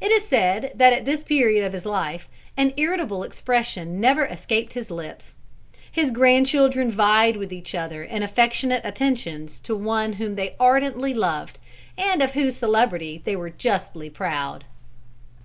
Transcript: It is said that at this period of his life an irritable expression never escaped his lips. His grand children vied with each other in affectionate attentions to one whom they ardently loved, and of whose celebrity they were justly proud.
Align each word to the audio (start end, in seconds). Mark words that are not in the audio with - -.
It 0.00 0.10
is 0.10 0.26
said 0.26 0.72
that 0.74 0.92
at 0.92 1.04
this 1.04 1.22
period 1.22 1.64
of 1.64 1.72
his 1.72 1.86
life 1.86 2.28
an 2.56 2.72
irritable 2.76 3.22
expression 3.22 4.00
never 4.00 4.24
escaped 4.26 4.72
his 4.74 4.90
lips. 4.90 5.36
His 5.92 6.10
grand 6.10 6.46
children 6.46 6.90
vied 6.90 7.36
with 7.36 7.52
each 7.52 7.72
other 7.72 8.02
in 8.02 8.24
affectionate 8.24 8.84
attentions 8.84 9.60
to 9.60 9.76
one 9.76 10.14
whom 10.14 10.34
they 10.34 10.56
ardently 10.58 11.14
loved, 11.14 11.60
and 11.96 12.20
of 12.24 12.32
whose 12.32 12.56
celebrity 12.56 13.22
they 13.24 13.36
were 13.36 13.50
justly 13.50 14.10
proud. 14.10 14.64